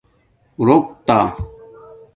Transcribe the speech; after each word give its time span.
رُوکتا 0.67 1.17